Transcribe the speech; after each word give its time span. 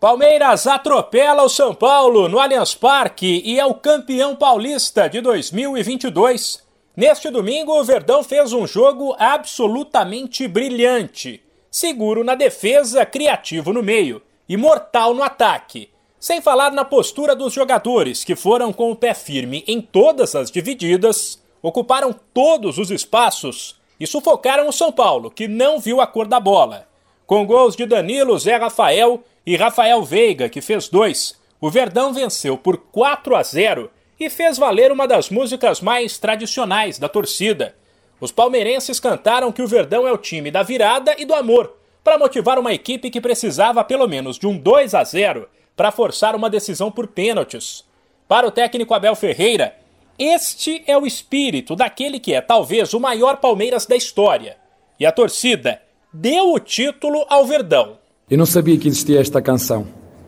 Palmeiras 0.00 0.64
atropela 0.68 1.42
o 1.42 1.48
São 1.48 1.74
Paulo 1.74 2.28
no 2.28 2.38
Allianz 2.38 2.72
Parque 2.72 3.42
e 3.44 3.58
é 3.58 3.66
o 3.66 3.74
campeão 3.74 4.36
paulista 4.36 5.08
de 5.08 5.20
2022. 5.20 6.62
Neste 6.96 7.28
domingo, 7.30 7.72
o 7.72 7.82
Verdão 7.82 8.22
fez 8.22 8.52
um 8.52 8.64
jogo 8.64 9.16
absolutamente 9.18 10.46
brilhante. 10.46 11.42
Seguro 11.68 12.22
na 12.22 12.36
defesa, 12.36 13.04
criativo 13.04 13.72
no 13.72 13.82
meio 13.82 14.22
e 14.48 14.56
mortal 14.56 15.14
no 15.14 15.22
ataque. 15.24 15.90
Sem 16.20 16.40
falar 16.40 16.70
na 16.70 16.84
postura 16.84 17.34
dos 17.34 17.52
jogadores, 17.52 18.22
que 18.22 18.36
foram 18.36 18.72
com 18.72 18.92
o 18.92 18.96
pé 18.96 19.14
firme 19.14 19.64
em 19.66 19.80
todas 19.80 20.36
as 20.36 20.48
divididas, 20.48 21.42
ocuparam 21.60 22.14
todos 22.32 22.78
os 22.78 22.92
espaços 22.92 23.74
e 23.98 24.06
sufocaram 24.06 24.68
o 24.68 24.72
São 24.72 24.92
Paulo, 24.92 25.28
que 25.28 25.48
não 25.48 25.80
viu 25.80 26.00
a 26.00 26.06
cor 26.06 26.28
da 26.28 26.38
bola. 26.38 26.87
Com 27.28 27.44
gols 27.44 27.76
de 27.76 27.84
Danilo, 27.84 28.38
Zé 28.38 28.56
Rafael 28.56 29.22
e 29.44 29.54
Rafael 29.54 30.02
Veiga, 30.02 30.48
que 30.48 30.62
fez 30.62 30.88
dois, 30.88 31.38
o 31.60 31.70
Verdão 31.70 32.10
venceu 32.10 32.56
por 32.56 32.78
4 32.78 33.36
a 33.36 33.42
0 33.42 33.90
e 34.18 34.30
fez 34.30 34.56
valer 34.56 34.90
uma 34.90 35.06
das 35.06 35.28
músicas 35.28 35.82
mais 35.82 36.16
tradicionais 36.16 36.98
da 36.98 37.06
torcida. 37.06 37.76
Os 38.18 38.32
palmeirenses 38.32 38.98
cantaram 38.98 39.52
que 39.52 39.60
o 39.60 39.66
Verdão 39.66 40.08
é 40.08 40.10
o 40.10 40.16
time 40.16 40.50
da 40.50 40.62
virada 40.62 41.14
e 41.18 41.26
do 41.26 41.34
amor, 41.34 41.76
para 42.02 42.16
motivar 42.16 42.58
uma 42.58 42.72
equipe 42.72 43.10
que 43.10 43.20
precisava 43.20 43.84
pelo 43.84 44.08
menos 44.08 44.38
de 44.38 44.46
um 44.46 44.56
2 44.56 44.94
a 44.94 45.04
0 45.04 45.46
para 45.76 45.92
forçar 45.92 46.34
uma 46.34 46.48
decisão 46.48 46.90
por 46.90 47.08
pênaltis. 47.08 47.84
Para 48.26 48.46
o 48.46 48.50
técnico 48.50 48.94
Abel 48.94 49.14
Ferreira, 49.14 49.76
este 50.18 50.82
é 50.86 50.96
o 50.96 51.06
espírito 51.06 51.76
daquele 51.76 52.20
que 52.20 52.32
é 52.32 52.40
talvez 52.40 52.94
o 52.94 52.98
maior 52.98 53.36
Palmeiras 53.36 53.84
da 53.84 53.96
história. 53.96 54.56
E 54.98 55.04
a 55.04 55.12
torcida 55.12 55.82
deu 56.12 56.52
o 56.52 56.58
título 56.58 57.24
ao 57.28 57.46
Verdão. 57.46 57.98
Eu 58.30 58.38
não 58.38 58.46
sabia 58.46 58.76
que 58.78 58.88
existia 58.88 59.20
esta 59.20 59.40
canção. 59.40 59.86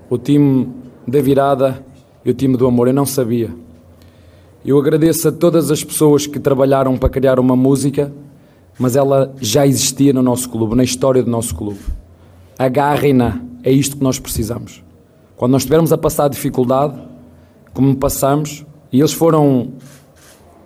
O 0.09 0.19
time 0.19 0.73
da 1.07 1.21
virada 1.21 1.85
e 2.25 2.31
o 2.31 2.35
time 2.35 2.57
do 2.57 2.67
amor. 2.67 2.89
Eu 2.89 2.95
não 2.95 3.07
sabia. 3.07 3.51
Eu 4.65 4.79
agradeço 4.79 5.29
a 5.29 5.33
todas 5.33 5.71
as 5.71 5.83
pessoas 5.83 6.27
que 6.27 6.39
trabalharam 6.39 6.97
para 6.99 7.09
criar 7.09 7.41
uma 7.41 7.57
música, 7.57 8.13
mas 8.79 8.95
ela 8.95 9.35
já 9.41 9.67
existia 9.67 10.13
no 10.13 10.23
nosso 10.23 10.51
clube, 10.51 10.75
na 10.75 10.85
história 10.85 11.23
do 11.23 11.31
nosso 11.31 11.55
clube. 11.55 11.81
Agarrem-na. 12.59 13.41
É 13.63 13.71
isto 13.71 13.97
que 13.97 14.03
nós 14.03 14.19
precisamos. 14.19 14.83
Quando 15.37 15.53
nós 15.53 15.63
estivermos 15.63 15.93
a 15.93 15.99
passar 15.99 16.29
dificuldade, 16.29 16.99
como 17.73 17.97
passamos, 17.97 18.65
e 18.93 19.01
eles 19.01 19.13
foram 19.13 19.73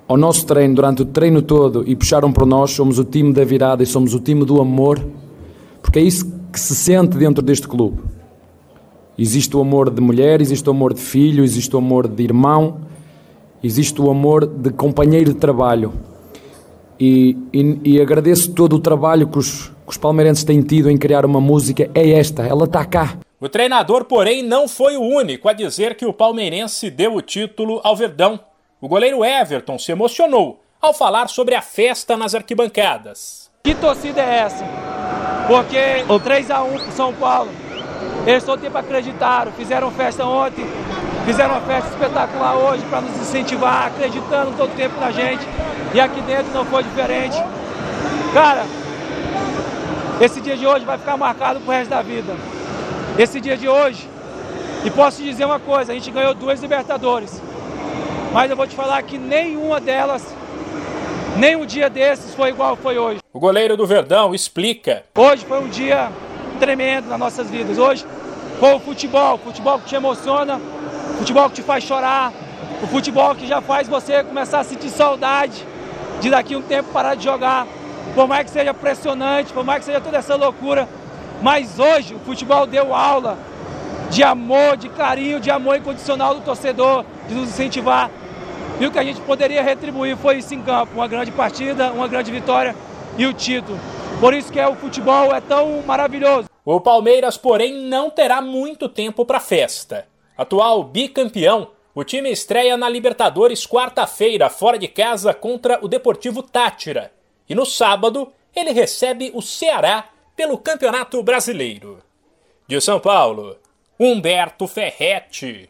ao 0.06 0.16
nosso 0.16 0.46
treino 0.46 0.74
durante 0.74 1.02
o 1.02 1.04
treino 1.04 1.40
todo 1.40 1.84
e 1.86 1.96
puxaram 1.96 2.32
por 2.32 2.46
nós, 2.46 2.72
somos 2.72 2.98
o 2.98 3.04
time 3.04 3.32
da 3.32 3.44
virada 3.44 3.82
e 3.82 3.86
somos 3.86 4.14
o 4.14 4.20
time 4.20 4.44
do 4.44 4.60
amor, 4.60 5.04
porque 5.82 5.98
é 5.98 6.02
isso 6.02 6.30
que 6.52 6.60
se 6.60 6.74
sente 6.74 7.16
dentro 7.16 7.42
deste 7.42 7.66
clube. 7.66 8.02
Existe 9.18 9.56
o 9.56 9.60
amor 9.60 9.90
de 9.90 10.00
mulher, 10.00 10.40
existe 10.40 10.68
o 10.68 10.72
amor 10.72 10.92
de 10.92 11.00
filho, 11.00 11.44
existe 11.44 11.74
o 11.74 11.78
amor 11.78 12.08
de 12.08 12.22
irmão, 12.22 12.80
existe 13.62 14.00
o 14.00 14.10
amor 14.10 14.46
de 14.46 14.70
companheiro 14.70 15.32
de 15.32 15.38
trabalho. 15.38 15.92
E, 16.98 17.36
e, 17.52 17.80
e 17.84 18.00
agradeço 18.00 18.52
todo 18.52 18.76
o 18.76 18.78
trabalho 18.78 19.28
que 19.28 19.38
os, 19.38 19.68
que 19.68 19.90
os 19.90 19.96
palmeirenses 19.96 20.44
têm 20.44 20.62
tido 20.62 20.90
em 20.90 20.96
criar 20.96 21.24
uma 21.24 21.40
música. 21.40 21.90
É 21.94 22.10
esta, 22.10 22.44
ela 22.44 22.64
está 22.64 22.84
cá. 22.84 23.18
O 23.40 23.48
treinador, 23.48 24.04
porém, 24.04 24.42
não 24.42 24.66
foi 24.66 24.96
o 24.96 25.02
único 25.02 25.48
a 25.48 25.52
dizer 25.52 25.96
que 25.96 26.06
o 26.06 26.12
palmeirense 26.12 26.90
deu 26.90 27.14
o 27.14 27.22
título 27.22 27.80
ao 27.84 27.96
Verdão. 27.96 28.40
O 28.84 28.88
goleiro 28.88 29.24
Everton 29.24 29.78
se 29.78 29.92
emocionou 29.92 30.62
ao 30.78 30.92
falar 30.92 31.30
sobre 31.30 31.54
a 31.54 31.62
festa 31.62 32.18
nas 32.18 32.34
arquibancadas. 32.34 33.50
Que 33.62 33.74
torcida 33.74 34.20
é 34.20 34.40
essa? 34.40 34.62
Porque 35.46 36.04
o 36.06 36.20
3 36.20 36.50
a 36.50 36.62
1 36.62 36.78
pro 36.80 36.92
São 36.92 37.14
Paulo. 37.14 37.50
Eles 38.26 38.44
todo 38.44 38.60
tempo 38.60 38.76
acreditaram, 38.76 39.52
fizeram 39.52 39.90
festa 39.90 40.26
ontem, 40.26 40.66
fizeram 41.24 41.54
uma 41.54 41.62
festa 41.62 41.88
espetacular 41.92 42.58
hoje 42.58 42.84
para 42.90 43.00
nos 43.00 43.18
incentivar, 43.22 43.86
acreditando 43.86 44.54
todo 44.54 44.76
tempo 44.76 45.00
na 45.00 45.10
gente. 45.10 45.48
E 45.94 45.98
aqui 45.98 46.20
dentro 46.20 46.52
não 46.52 46.66
foi 46.66 46.82
diferente. 46.82 47.38
Cara, 48.34 48.66
esse 50.20 50.42
dia 50.42 50.58
de 50.58 50.66
hoje 50.66 50.84
vai 50.84 50.98
ficar 50.98 51.16
marcado 51.16 51.58
pro 51.60 51.72
resto 51.72 51.88
da 51.88 52.02
vida. 52.02 52.34
Esse 53.18 53.40
dia 53.40 53.56
de 53.56 53.66
hoje, 53.66 54.06
e 54.84 54.90
posso 54.90 55.22
te 55.22 55.24
dizer 55.24 55.46
uma 55.46 55.58
coisa, 55.58 55.90
a 55.90 55.94
gente 55.94 56.10
ganhou 56.10 56.34
duas 56.34 56.60
Libertadores. 56.60 57.40
Mas 58.34 58.50
eu 58.50 58.56
vou 58.56 58.66
te 58.66 58.74
falar 58.74 59.00
que 59.04 59.16
nenhuma 59.16 59.80
delas, 59.80 60.26
nem 61.36 61.54
um 61.54 61.64
dia 61.64 61.88
desses 61.88 62.34
foi 62.34 62.48
igual 62.48 62.74
foi 62.74 62.98
hoje. 62.98 63.20
O 63.32 63.38
goleiro 63.38 63.76
do 63.76 63.86
Verdão 63.86 64.34
explica. 64.34 65.04
Hoje 65.16 65.44
foi 65.46 65.60
um 65.60 65.68
dia 65.68 66.10
tremendo 66.58 67.08
nas 67.08 67.18
nossas 67.20 67.48
vidas. 67.48 67.78
Hoje 67.78 68.04
foi 68.58 68.74
o 68.74 68.80
futebol, 68.80 69.36
o 69.36 69.38
futebol 69.38 69.78
que 69.78 69.84
te 69.84 69.94
emociona, 69.94 70.56
o 70.56 71.18
futebol 71.18 71.48
que 71.48 71.54
te 71.54 71.62
faz 71.62 71.84
chorar, 71.84 72.32
o 72.82 72.88
futebol 72.88 73.36
que 73.36 73.46
já 73.46 73.60
faz 73.60 73.86
você 73.86 74.24
começar 74.24 74.58
a 74.58 74.64
sentir 74.64 74.88
saudade 74.88 75.64
de 76.20 76.28
daqui 76.28 76.56
um 76.56 76.62
tempo 76.62 76.90
parar 76.92 77.14
de 77.14 77.22
jogar. 77.22 77.68
Por 78.16 78.26
mais 78.26 78.46
que 78.46 78.50
seja 78.50 78.74
pressionante, 78.74 79.52
por 79.52 79.62
mais 79.62 79.78
que 79.78 79.84
seja 79.84 80.00
toda 80.00 80.18
essa 80.18 80.34
loucura, 80.34 80.88
mas 81.40 81.78
hoje 81.78 82.16
o 82.16 82.18
futebol 82.18 82.66
deu 82.66 82.92
aula 82.92 83.38
de 84.10 84.24
amor, 84.24 84.76
de 84.76 84.88
carinho, 84.88 85.38
de 85.38 85.52
amor 85.52 85.76
incondicional 85.76 86.34
do 86.34 86.40
torcedor, 86.40 87.04
de 87.28 87.34
nos 87.34 87.50
incentivar 87.50 88.10
e 88.80 88.86
o 88.86 88.90
que 88.90 88.98
a 88.98 89.04
gente 89.04 89.20
poderia 89.20 89.62
retribuir 89.62 90.16
foi 90.16 90.38
isso 90.38 90.54
em 90.54 90.62
campo, 90.62 90.94
uma 90.94 91.06
grande 91.06 91.30
partida, 91.30 91.92
uma 91.92 92.08
grande 92.08 92.30
vitória 92.30 92.74
e 93.16 93.26
o 93.26 93.32
título. 93.32 93.78
Por 94.20 94.34
isso 94.34 94.52
que 94.52 94.58
é, 94.58 94.66
o 94.66 94.74
futebol 94.74 95.34
é 95.34 95.40
tão 95.40 95.82
maravilhoso. 95.82 96.48
O 96.64 96.80
Palmeiras, 96.80 97.36
porém, 97.36 97.74
não 97.74 98.10
terá 98.10 98.40
muito 98.40 98.88
tempo 98.88 99.24
para 99.24 99.38
festa. 99.38 100.06
Atual 100.36 100.82
bicampeão, 100.82 101.68
o 101.94 102.02
time 102.02 102.30
estreia 102.30 102.76
na 102.76 102.88
Libertadores 102.88 103.66
quarta-feira, 103.66 104.50
fora 104.50 104.78
de 104.78 104.88
casa, 104.88 105.32
contra 105.32 105.78
o 105.82 105.88
Deportivo 105.88 106.42
Tátira. 106.42 107.12
E 107.48 107.54
no 107.54 107.64
sábado, 107.64 108.32
ele 108.54 108.72
recebe 108.72 109.30
o 109.34 109.42
Ceará 109.42 110.06
pelo 110.34 110.58
Campeonato 110.58 111.22
Brasileiro. 111.22 112.02
De 112.66 112.80
São 112.80 112.98
Paulo, 112.98 113.56
Humberto 114.00 114.66
Ferretti. 114.66 115.68